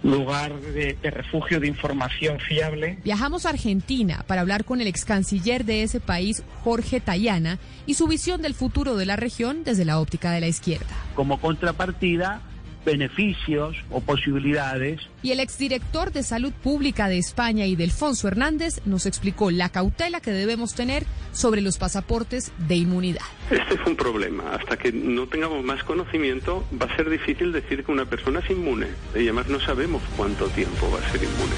lugar 0.02 0.54
de, 0.60 0.96
de 1.02 1.10
refugio 1.10 1.58
de 1.58 1.66
información 1.66 2.38
fiable. 2.38 2.98
Viajamos 3.02 3.46
a 3.46 3.50
Argentina 3.50 4.24
para 4.26 4.42
hablar 4.42 4.64
con 4.64 4.80
el 4.80 4.86
ex 4.86 5.04
canciller 5.04 5.64
de 5.64 5.82
ese 5.82 6.00
país, 6.00 6.42
Jorge 6.62 7.00
Tayana, 7.00 7.58
y 7.86 7.94
su 7.94 8.06
visión 8.06 8.42
del 8.42 8.54
futuro 8.54 8.96
de 8.96 9.06
la 9.06 9.16
región 9.16 9.64
desde 9.64 9.84
la 9.84 9.98
óptica 9.98 10.30
de 10.30 10.40
la 10.40 10.48
izquierda. 10.48 10.86
como 11.14 11.40
contrapartida 11.40 12.42
beneficios 12.86 13.76
o 13.90 14.00
posibilidades. 14.00 15.02
Y 15.22 15.32
el 15.32 15.40
exdirector 15.40 16.12
de 16.12 16.22
Salud 16.22 16.52
Pública 16.52 17.08
de 17.08 17.18
España, 17.18 17.66
Idelfonso 17.66 18.28
Hernández, 18.28 18.80
nos 18.86 19.04
explicó 19.04 19.50
la 19.50 19.68
cautela 19.68 20.20
que 20.20 20.30
debemos 20.30 20.74
tener 20.74 21.04
sobre 21.32 21.60
los 21.60 21.76
pasaportes 21.76 22.52
de 22.56 22.76
inmunidad. 22.76 23.26
Este 23.50 23.76
fue 23.76 23.92
un 23.92 23.96
problema. 23.96 24.54
Hasta 24.54 24.78
que 24.78 24.92
no 24.92 25.26
tengamos 25.26 25.62
más 25.64 25.82
conocimiento, 25.84 26.64
va 26.80 26.86
a 26.86 26.96
ser 26.96 27.10
difícil 27.10 27.52
decir 27.52 27.84
que 27.84 27.92
una 27.92 28.06
persona 28.06 28.40
es 28.40 28.48
inmune. 28.50 28.86
Y 29.14 29.24
además 29.24 29.48
no 29.48 29.60
sabemos 29.60 30.02
cuánto 30.16 30.46
tiempo 30.48 30.90
va 30.90 31.06
a 31.06 31.12
ser 31.12 31.22
inmune. 31.22 31.56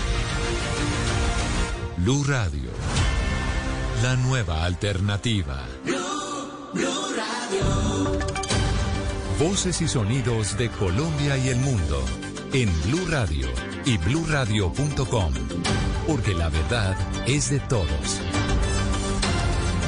Blue 1.99 2.25
Radio. 2.25 2.71
La 4.03 4.17
nueva 4.17 4.65
alternativa. 4.65 5.67
Voces 9.39 9.81
y 9.83 9.87
sonidos 9.87 10.59
de 10.59 10.69
Colombia 10.69 11.39
y 11.39 11.51
el 11.51 11.59
mundo 11.59 12.05
en 12.53 12.69
Blue 12.83 13.07
Radio 13.09 13.47
y 13.85 13.97
bluradio.com, 13.97 15.33
porque 16.09 16.35
la 16.35 16.49
verdad 16.49 16.97
es 17.25 17.49
de 17.51 17.61
todos. 17.61 18.21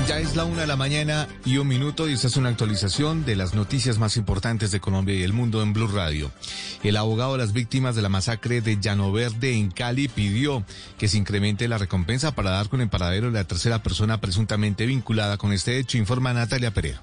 Ya 0.07 0.21
es 0.21 0.37
la 0.37 0.45
una 0.45 0.61
de 0.61 0.67
la 0.69 0.77
mañana 0.77 1.27
y 1.45 1.57
un 1.57 1.67
minuto 1.67 2.09
y 2.09 2.13
esta 2.13 2.29
es 2.29 2.37
una 2.37 2.49
actualización 2.49 3.25
de 3.25 3.35
las 3.35 3.53
noticias 3.53 3.99
más 3.99 4.17
importantes 4.17 4.71
de 4.71 4.79
Colombia 4.79 5.17
y 5.17 5.25
el 5.25 5.33
mundo 5.33 5.63
en 5.63 5.73
Blue 5.73 5.89
Radio. 5.89 6.31
El 6.85 6.97
abogado 6.97 7.33
de 7.33 7.39
las 7.39 7.53
víctimas 7.53 7.97
de 7.97 8.03
la 8.03 8.09
masacre 8.09 8.61
de 8.61 8.79
Llano 8.81 9.11
Verde 9.11 9.55
en 9.55 9.73
Cali 9.73 10.07
pidió 10.07 10.65
que 10.97 11.09
se 11.09 11.19
incremente 11.19 11.67
la 11.67 11.79
recompensa 11.79 12.37
para 12.37 12.51
dar 12.51 12.69
con 12.69 12.81
el 12.83 12.89
paradero 12.89 13.33
de 13.33 13.39
la 13.39 13.49
tercera 13.49 13.83
persona 13.83 14.21
presuntamente 14.21 14.87
vinculada 14.87 15.39
con 15.39 15.53
este 15.53 15.79
hecho, 15.79 15.99
informa 15.99 16.33
Natalia 16.33 16.73
Perea. 16.73 17.03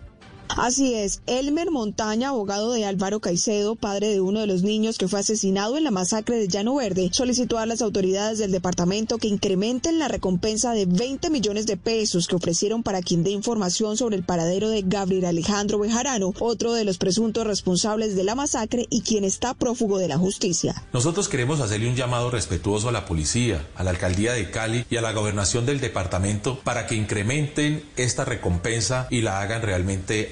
Así 0.57 0.95
es, 0.95 1.21
Elmer 1.27 1.69
Montaña, 1.69 2.29
abogado 2.29 2.73
de 2.73 2.83
Álvaro 2.83 3.19
Caicedo, 3.19 3.75
padre 3.75 4.07
de 4.07 4.21
uno 4.21 4.39
de 4.39 4.47
los 4.47 4.63
niños 4.63 4.97
que 4.97 5.07
fue 5.07 5.19
asesinado 5.19 5.77
en 5.77 5.83
la 5.83 5.91
masacre 5.91 6.37
de 6.37 6.47
Llano 6.47 6.73
Verde, 6.73 7.11
solicitó 7.13 7.59
a 7.59 7.67
las 7.67 7.83
autoridades 7.83 8.39
del 8.39 8.51
departamento 8.51 9.19
que 9.19 9.27
incrementen 9.27 9.99
la 9.99 10.07
recompensa 10.07 10.71
de 10.71 10.87
20 10.87 11.29
millones 11.29 11.67
de 11.67 11.77
pesos 11.77 12.27
que 12.27 12.35
ofrecieron 12.35 12.81
para 12.81 13.03
quien 13.03 13.23
dé 13.23 13.29
información 13.29 13.97
sobre 13.97 14.15
el 14.15 14.23
paradero 14.23 14.69
de 14.69 14.81
Gabriel 14.81 15.25
Alejandro 15.25 15.77
Bejarano, 15.77 16.33
otro 16.39 16.73
de 16.73 16.85
los 16.85 16.97
presuntos 16.97 17.45
responsables 17.45 18.15
de 18.15 18.23
la 18.23 18.33
masacre 18.33 18.87
y 18.89 19.01
quien 19.01 19.25
está 19.25 19.53
prófugo 19.53 19.99
de 19.99 20.07
la 20.07 20.17
justicia. 20.17 20.83
Nosotros 20.91 21.29
queremos 21.29 21.59
hacerle 21.59 21.87
un 21.87 21.95
llamado 21.95 22.31
respetuoso 22.31 22.89
a 22.89 22.91
la 22.91 23.05
policía, 23.05 23.67
a 23.75 23.83
la 23.83 23.91
alcaldía 23.91 24.33
de 24.33 24.49
Cali 24.49 24.87
y 24.89 24.97
a 24.97 25.01
la 25.01 25.13
gobernación 25.13 25.67
del 25.67 25.79
departamento 25.79 26.59
para 26.63 26.87
que 26.87 26.95
incrementen 26.95 27.83
esta 27.95 28.25
recompensa 28.25 29.07
y 29.11 29.21
la 29.21 29.39
hagan 29.41 29.61
realmente 29.61 30.31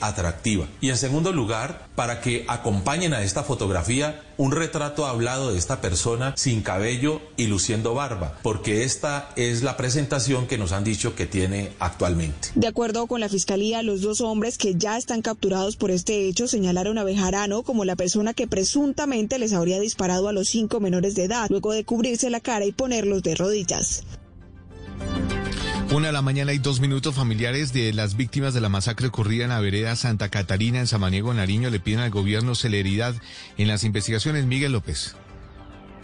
Y 0.82 0.89
en 0.89 0.97
segundo 0.97 1.32
lugar, 1.32 1.88
para 1.95 2.22
que 2.22 2.45
acompañen 2.47 3.13
a 3.13 3.22
esta 3.22 3.43
fotografía 3.43 4.22
un 4.38 4.51
retrato 4.51 5.05
hablado 5.05 5.51
de 5.51 5.57
esta 5.57 5.82
persona 5.82 6.34
sin 6.36 6.61
cabello 6.61 7.22
y 7.38 7.47
luciendo 7.47 7.93
barba, 7.93 8.38
porque 8.41 8.84
esta 8.84 9.30
es 9.36 9.63
la 9.63 9.78
presentación 9.78 10.47
que 10.47 10.57
nos 10.57 10.72
han 10.72 10.84
dicho 10.84 11.16
que 11.16 11.26
tiene 11.26 11.72
actualmente. 11.80 12.49
De 12.55 12.68
acuerdo 12.68 13.07
con 13.07 13.22
la 13.22 13.30
fiscalía, 13.30 13.82
los 13.82 14.01
dos 14.01 14.22
hombres 14.22 14.57
que 14.57 14.76
ya 14.76 14.97
están 14.97 15.22
capturados 15.22 15.78
por 15.78 15.91
este 15.91 16.28
hecho 16.28 16.47
señalaron 16.47 16.97
a 16.97 17.03
Bejarano 17.03 17.63
como 17.63 17.86
la 17.86 17.95
persona 17.95 18.34
que 18.34 18.47
presuntamente 18.47 19.39
les 19.39 19.53
habría 19.53 19.80
disparado 19.80 20.28
a 20.28 20.34
los 20.34 20.49
cinco 20.49 20.80
menores 20.80 21.16
de 21.16 21.26
edad, 21.26 21.47
luego 21.49 21.72
de 21.72 21.86
cubrirse 21.86 22.30
la 22.30 22.39
cara 22.39 22.66
y 22.66 22.72
ponerlos 22.72 23.24
de 23.24 23.36
rodillas. 23.36 24.03
Una 25.91 26.07
de 26.07 26.13
la 26.13 26.21
mañana 26.21 26.51
y 26.51 26.57
dos 26.57 26.79
minutos 26.79 27.15
familiares 27.15 27.71
de 27.71 27.93
las 27.93 28.17
víctimas 28.17 28.53
de 28.53 28.61
la 28.61 28.69
masacre 28.69 29.07
ocurrida 29.07 29.43
en 29.43 29.51
la 29.51 29.59
vereda 29.59 29.95
Santa 29.95 30.29
Catarina 30.29 30.79
en 30.79 30.87
Samaniego, 30.87 31.33
Nariño, 31.33 31.69
le 31.69 31.79
piden 31.79 32.01
al 32.01 32.09
gobierno 32.09 32.55
celeridad 32.55 33.15
en 33.57 33.67
las 33.67 33.83
investigaciones. 33.83 34.45
Miguel 34.45 34.73
López. 34.73 35.15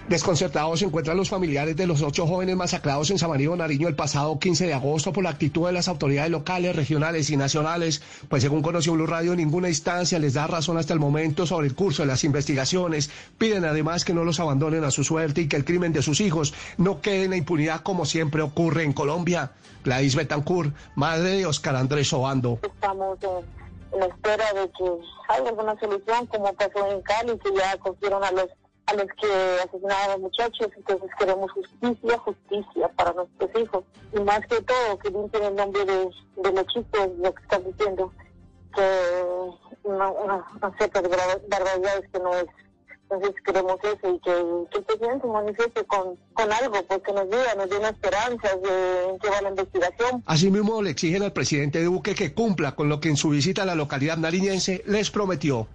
Desconcertados 0.10 0.80
se 0.80 0.86
encuentran 0.86 1.16
los 1.16 1.30
familiares 1.30 1.78
de 1.78 1.88
los 1.88 2.02
ocho 2.02 2.28
jóvenes 2.28 2.56
masacrados 2.58 3.10
en 3.12 3.20
Samaniego, 3.20 3.56
Nariño, 3.56 3.88
el 3.88 3.95
pasado 3.95 4.39
15 4.39 4.68
de 4.68 4.74
agosto 4.74 5.14
por 5.14 5.24
la 5.24 5.30
actitud 5.30 5.68
de 5.68 5.72
las 5.72 5.88
autoridades 5.88 6.32
locales, 6.32 6.76
regionales 6.76 7.30
y 7.30 7.38
nacionales, 7.38 8.02
pues 8.28 8.43
según 8.43 8.62
conoció 8.62 8.93
Blue 8.93 9.06
Radio, 9.06 9.36
ninguna 9.36 9.70
instancia 9.70 10.20
les 10.20 10.34
da 10.34 10.47
razón 10.47 10.78
hasta 10.78 10.93
el 10.93 10.99
momento 10.99 11.45
sobre 11.45 11.68
el 11.68 11.76
curso 11.76 12.02
de 12.02 12.08
las 12.08 12.24
investigaciones. 12.24 13.10
Piden 13.38 13.64
además 13.64 14.04
que 14.04 14.14
no 14.14 14.26
los 14.26 14.39
abandonen 14.39 14.84
a 14.84 14.91
su 14.91 15.04
suerte 15.04 15.41
y 15.41 15.47
que 15.47 15.56
el 15.56 15.66
crimen 15.66 15.93
de 15.93 16.02
sus 16.02 16.20
hijos 16.20 16.54
no 16.78 16.99
quede 16.99 17.26
en 17.26 17.30
la 17.30 17.38
impunidad 17.38 17.82
como 17.82 18.06
siempre 18.06 18.41
ocurre 18.41 18.84
en 18.84 18.93
Colombia. 18.93 19.52
Gladys 19.86 20.16
Betancourt, 20.16 20.76
madre 20.95 21.38
de 21.38 21.45
Oscar 21.45 21.76
Andrés 21.76 22.12
Obando. 22.12 22.60
Estamos 22.64 23.18
en, 23.22 23.97
en 23.97 24.10
espera 24.10 24.52
de 24.54 24.70
que 24.72 24.91
haya 25.30 25.49
alguna 25.49 25.80
solución, 25.80 26.26
como 26.28 26.54
pasó 26.54 26.91
en 26.91 27.02
Cali, 27.02 27.38
que 27.39 27.56
ya 27.56 27.78
cogieron 27.78 28.24
a 28.24 28.32
los 28.32 28.47
a 28.91 28.93
los 28.95 29.07
que 29.19 29.31
asesinaron 29.63 30.03
a 30.03 30.07
los 30.13 30.19
muchachos, 30.19 30.67
entonces 30.77 31.09
queremos 31.17 31.51
justicia, 31.51 32.17
justicia 32.19 32.87
para 32.95 33.13
nuestros 33.13 33.49
hijos. 33.61 33.83
Y 34.13 34.19
más 34.21 34.41
que 34.47 34.61
todo, 34.61 34.99
que 34.99 35.09
limpien 35.09 35.43
el 35.43 35.55
nombre 35.55 35.85
de, 35.85 36.09
de 36.37 36.51
los 36.51 36.65
chicos, 36.67 37.09
lo 37.17 37.33
que 37.33 37.41
están 37.43 37.63
diciendo, 37.65 38.11
que 38.75 38.87
una, 39.83 40.09
una, 40.09 40.45
una 40.55 40.77
cierta 40.77 41.01
de 41.01 41.07
bar- 41.09 41.41
barbaridades 41.49 42.09
que 42.11 42.19
no 42.19 42.33
es. 42.35 42.45
Entonces 43.09 43.35
queremos 43.45 43.75
eso 43.83 44.09
y 44.09 44.19
que, 44.19 44.31
que 44.71 44.77
el 44.77 44.83
presidente 44.85 45.27
manifieste 45.27 45.83
con, 45.83 46.15
con 46.33 46.49
algo, 46.49 46.81
porque 46.87 47.11
nos 47.11 47.25
diga, 47.29 47.55
nos 47.57 47.69
dé 47.69 47.77
una 47.77 47.89
esperanza 47.89 48.55
de 48.55 49.17
qué 49.21 49.29
va 49.29 49.41
la 49.41 49.49
investigación. 49.49 50.23
Asimismo, 50.25 50.81
le 50.81 50.91
exigen 50.91 51.21
al 51.23 51.33
presidente 51.33 51.83
Duque 51.83 52.15
que 52.15 52.33
cumpla 52.33 52.73
con 52.73 52.87
lo 52.87 53.01
que 53.01 53.09
en 53.09 53.17
su 53.17 53.27
visita 53.29 53.63
a 53.63 53.65
la 53.65 53.75
localidad 53.75 54.15
nariñense 54.15 54.81
les 54.87 55.11
prometió. 55.11 55.67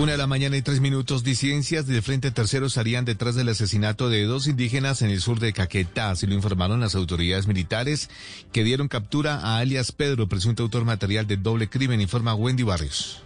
Una 0.00 0.12
de 0.12 0.18
la 0.18 0.26
mañana 0.26 0.56
y 0.56 0.62
tres 0.62 0.80
minutos, 0.80 1.24
disidencias 1.24 1.86
del 1.86 2.00
Frente 2.00 2.30
Tercero 2.30 2.64
estarían 2.64 3.04
detrás 3.04 3.34
del 3.34 3.50
asesinato 3.50 4.08
de 4.08 4.24
dos 4.24 4.46
indígenas 4.46 5.02
en 5.02 5.10
el 5.10 5.20
sur 5.20 5.40
de 5.40 5.52
Caquetá, 5.52 6.10
así 6.10 6.26
lo 6.26 6.32
informaron 6.32 6.80
las 6.80 6.94
autoridades 6.94 7.46
militares 7.46 8.08
que 8.50 8.64
dieron 8.64 8.88
captura 8.88 9.34
a 9.34 9.58
alias 9.58 9.92
Pedro, 9.92 10.26
presunto 10.26 10.62
autor 10.62 10.86
material 10.86 11.26
de 11.26 11.36
doble 11.36 11.68
crimen, 11.68 12.00
informa 12.00 12.34
Wendy 12.34 12.62
Barrios. 12.62 13.20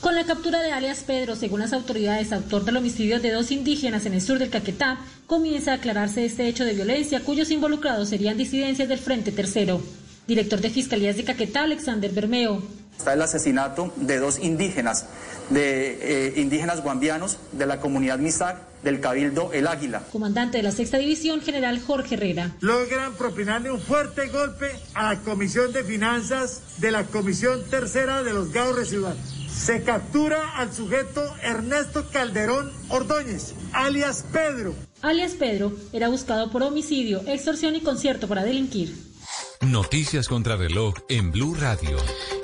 Con 0.00 0.14
la 0.14 0.24
captura 0.24 0.62
de 0.62 0.72
alias 0.72 1.04
Pedro, 1.06 1.36
según 1.36 1.60
las 1.60 1.74
autoridades, 1.74 2.32
autor 2.32 2.64
del 2.64 2.78
homicidio 2.78 3.20
de 3.20 3.30
dos 3.30 3.50
indígenas 3.50 4.06
en 4.06 4.14
el 4.14 4.22
sur 4.22 4.38
del 4.38 4.48
Caquetá, 4.48 5.00
comienza 5.26 5.72
a 5.72 5.74
aclararse 5.74 6.24
este 6.24 6.48
hecho 6.48 6.64
de 6.64 6.72
violencia 6.72 7.20
cuyos 7.20 7.50
involucrados 7.50 8.08
serían 8.08 8.38
disidencias 8.38 8.88
del 8.88 8.98
Frente 8.98 9.30
Tercero. 9.30 9.82
Director 10.26 10.62
de 10.62 10.70
Fiscalías 10.70 11.18
de 11.18 11.24
Caquetá, 11.24 11.64
Alexander 11.64 12.10
Bermeo. 12.10 12.62
Está 12.96 13.12
el 13.12 13.22
asesinato 13.22 13.92
de 13.96 14.18
dos 14.18 14.38
indígenas, 14.38 15.06
de 15.50 15.98
eh, 16.28 16.40
indígenas 16.40 16.82
guambianos 16.82 17.38
de 17.52 17.66
la 17.66 17.80
comunidad 17.80 18.18
Misak 18.18 18.56
del 18.82 19.00
Cabildo 19.00 19.50
El 19.52 19.66
Águila. 19.66 20.02
Comandante 20.12 20.58
de 20.58 20.62
la 20.62 20.70
Sexta 20.70 20.98
División, 20.98 21.40
General 21.40 21.80
Jorge 21.80 22.14
Herrera. 22.14 22.52
logran 22.60 23.14
propinarle 23.14 23.70
un 23.70 23.80
fuerte 23.80 24.28
golpe 24.28 24.70
a 24.94 25.14
la 25.14 25.20
Comisión 25.20 25.72
de 25.72 25.82
Finanzas 25.84 26.60
de 26.78 26.90
la 26.90 27.04
Comisión 27.04 27.62
Tercera 27.70 28.22
de 28.22 28.32
los 28.32 28.52
Gaos 28.52 28.76
Residuales. 28.76 29.22
Se 29.50 29.82
captura 29.82 30.56
al 30.56 30.72
sujeto 30.72 31.22
Ernesto 31.42 32.06
Calderón 32.10 32.70
Ordóñez, 32.88 33.54
alias 33.72 34.24
Pedro. 34.32 34.74
Alias 35.00 35.32
Pedro 35.32 35.72
era 35.92 36.08
buscado 36.08 36.50
por 36.50 36.62
homicidio, 36.62 37.22
extorsión 37.26 37.74
y 37.76 37.80
concierto 37.80 38.26
para 38.28 38.42
delinquir. 38.42 39.13
Noticias 39.60 40.28
contra 40.28 40.56
reloj 40.56 40.94
en 41.08 41.32
Blue 41.32 41.54
Radio. 41.54 41.96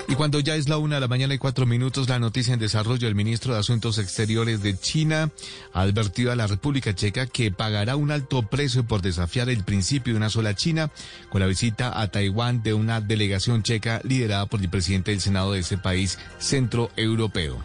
Y 0.07 0.15
cuando 0.15 0.39
ya 0.39 0.55
es 0.55 0.67
la 0.67 0.77
una 0.77 0.95
de 0.95 1.01
la 1.01 1.07
mañana 1.07 1.33
y 1.33 1.37
cuatro 1.37 1.65
minutos, 1.65 2.09
la 2.09 2.19
noticia 2.19 2.53
en 2.53 2.59
desarrollo, 2.59 3.07
el 3.07 3.15
ministro 3.15 3.53
de 3.53 3.59
Asuntos 3.59 3.97
Exteriores 3.97 4.61
de 4.61 4.77
China 4.77 5.31
ha 5.73 5.81
advertido 5.81 6.31
a 6.31 6.35
la 6.35 6.47
República 6.47 6.93
Checa 6.95 7.27
que 7.27 7.51
pagará 7.51 7.95
un 7.95 8.11
alto 8.11 8.43
precio 8.43 8.83
por 8.85 9.01
desafiar 9.01 9.49
el 9.49 9.63
principio 9.63 10.13
de 10.13 10.17
una 10.17 10.29
sola 10.29 10.55
China 10.55 10.91
con 11.29 11.41
la 11.41 11.47
visita 11.47 12.01
a 12.01 12.09
Taiwán 12.09 12.63
de 12.63 12.73
una 12.73 13.01
delegación 13.01 13.63
checa 13.63 14.01
liderada 14.03 14.47
por 14.47 14.61
el 14.61 14.69
presidente 14.69 15.11
del 15.11 15.21
Senado 15.21 15.53
de 15.53 15.59
ese 15.59 15.77
país 15.77 16.17
centroeuropeo. 16.39 17.61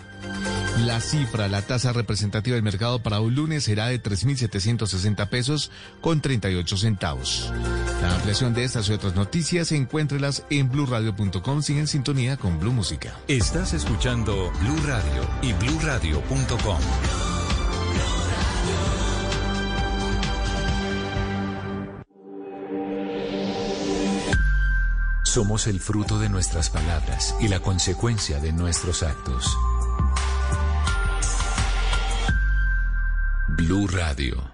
La 0.85 1.01
cifra, 1.01 1.49
la 1.49 1.62
tasa 1.62 1.93
representativa 1.93 2.55
del 2.55 2.62
mercado 2.62 2.99
para 2.99 3.20
un 3.20 3.35
lunes 3.35 3.64
será 3.64 3.87
de 3.87 4.03
3.760 4.03 5.29
pesos 5.29 5.70
con 6.03 6.20
38 6.20 6.77
centavos. 6.77 7.51
La 8.03 8.14
ampliación 8.14 8.53
de 8.53 8.64
estas 8.64 8.89
y 8.91 8.93
otras 8.93 9.14
noticias, 9.14 9.72
encuéntrelas 9.72 10.45
en 10.51 10.70
blurradio.com. 10.70 11.62
Sigue 11.62 11.81
en 11.81 11.87
sintonía 11.87 12.37
con 12.37 12.61
Blue 12.61 12.72
Música. 12.72 13.14
Estás 13.27 13.72
escuchando 13.72 14.53
Blue 14.61 14.87
Radio 14.87 15.27
y 15.41 15.55
bluradio.com. 15.55 16.79
Somos 25.24 25.66
el 25.66 25.81
fruto 25.81 26.18
de 26.18 26.29
nuestras 26.29 26.70
palabras 26.70 27.35
y 27.41 27.49
la 27.49 27.61
consecuencia 27.61 28.41
de 28.41 28.53
nuestros 28.53 29.03
actos. 29.03 29.57
Blue 33.57 33.89
Radio. 33.89 34.53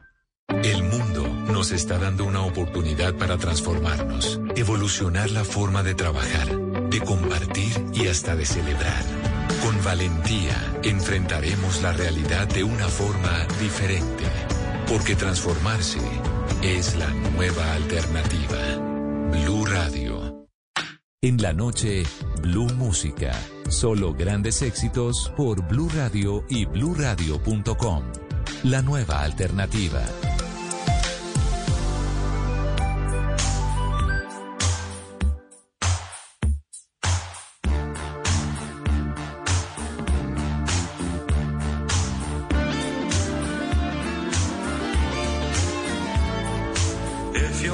El 0.63 0.85
mundo 0.85 1.27
nos 1.53 1.73
está 1.73 1.99
dando 1.99 2.25
una 2.25 2.43
oportunidad 2.43 3.15
para 3.17 3.37
transformarnos, 3.37 4.41
evolucionar 4.55 5.31
la 5.31 5.43
forma 5.43 5.83
de 5.83 5.95
trabajar, 5.95 6.57
de 6.89 7.01
compartir 7.01 7.73
y 7.93 8.07
hasta 8.07 8.37
de 8.37 8.47
celebrar. 8.47 9.03
Con 9.65 9.83
valentía 9.83 10.55
enfrentaremos 10.85 11.83
la 11.83 11.93
realidad 11.93 12.47
de 12.47 12.63
una 12.63 12.87
forma 12.87 13.45
diferente, 13.61 14.25
porque 14.87 15.17
transformarse 15.17 16.01
es 16.63 16.95
la 16.95 17.09
nueva 17.09 17.75
alternativa. 17.75 18.59
Blue 19.33 19.67
Radio. 19.67 20.47
En 21.21 21.43
la 21.43 21.53
noche, 21.53 22.05
Blue 22.41 22.73
Música. 22.75 23.33
Solo 23.69 24.15
grandes 24.15 24.63
éxitos 24.63 25.33
por 25.37 25.67
Blue 25.67 25.89
Radio 25.93 26.45
y 26.49 26.67
bluradio.com. 26.67 28.05
La 28.65 28.81
nueva 28.81 29.23
alternativa. 29.23 30.01
If 47.35 47.65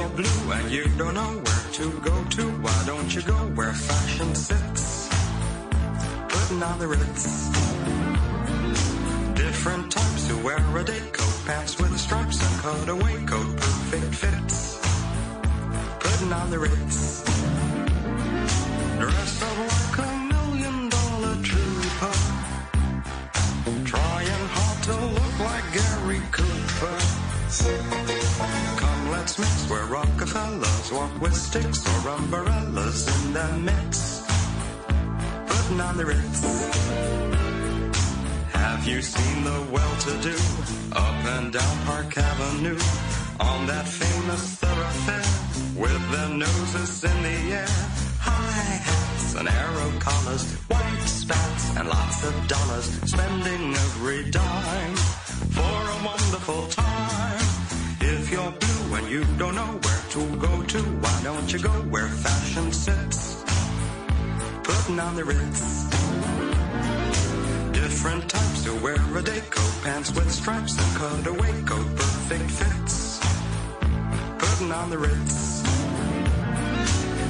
on 74.89 74.91
the 74.91 74.97
Ritz. 74.97 75.61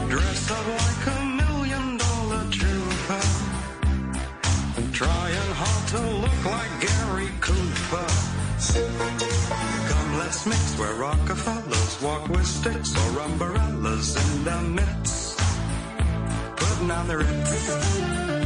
Dress 0.09 0.51
up 0.51 0.67
like 0.67 1.07
a 1.15 1.25
million 1.25 1.97
dollar 1.97 2.43
trooper. 2.51 3.23
Trying 4.93 5.51
hard 5.61 5.87
to 5.93 6.01
look 6.23 6.45
like 6.45 6.73
Gary 6.85 7.29
Cooper. 7.41 8.07
This 10.29 10.45
mix 10.45 10.79
where 10.79 10.93
Rockefellers 10.93 12.01
walk 12.01 12.29
with 12.29 12.45
sticks 12.45 12.95
or 12.95 13.19
umbrellas 13.21 14.15
in 14.15 14.43
their 14.43 14.61
midst. 14.61 15.39
Putting 16.55 16.91
on 16.91 17.07
the 17.07 17.17
ritz. 17.17 18.38